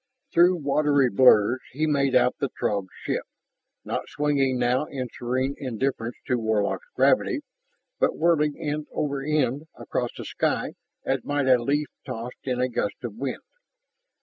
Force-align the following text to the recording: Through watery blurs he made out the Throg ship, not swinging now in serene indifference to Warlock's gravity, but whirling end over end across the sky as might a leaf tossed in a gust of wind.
Through 0.33 0.55
watery 0.55 1.11
blurs 1.11 1.59
he 1.73 1.85
made 1.85 2.15
out 2.15 2.33
the 2.39 2.49
Throg 2.59 2.87
ship, 3.03 3.21
not 3.85 4.09
swinging 4.09 4.57
now 4.57 4.85
in 4.85 5.09
serene 5.13 5.53
indifference 5.59 6.15
to 6.25 6.39
Warlock's 6.39 6.87
gravity, 6.95 7.41
but 7.99 8.17
whirling 8.17 8.57
end 8.59 8.87
over 8.91 9.21
end 9.21 9.67
across 9.77 10.09
the 10.17 10.25
sky 10.25 10.73
as 11.05 11.23
might 11.23 11.45
a 11.47 11.61
leaf 11.61 11.85
tossed 12.03 12.47
in 12.47 12.59
a 12.59 12.67
gust 12.67 13.03
of 13.03 13.13
wind. 13.17 13.43